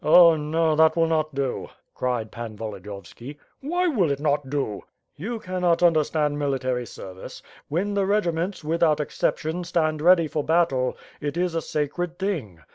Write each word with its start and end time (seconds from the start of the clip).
"Oh, 0.03 0.35
no, 0.35 0.75
that 0.77 0.95
will 0.95 1.05
not 1.05 1.35
do," 1.35 1.69
cried 1.93 2.31
Pan 2.31 2.57
Volodiyovski. 2.57 3.37
"Why 3.59 3.85
will 3.87 4.09
it 4.09 4.19
not 4.19 4.49
do?" 4.49 4.81
"You 5.15 5.37
cannot 5.39 5.83
understand 5.83 6.39
military 6.39 6.87
service. 6.87 7.43
When 7.69 7.93
the 7.93 8.01
r^ 8.05 8.33
ments, 8.33 8.63
without 8.63 8.99
exception, 8.99 9.61
etand 9.61 10.01
ready 10.01 10.27
for 10.27 10.43
battle, 10.43 10.97
it 11.19 11.37
is 11.37 11.53
a 11.53 11.61
sacred 11.61 12.17
thing. 12.17 12.61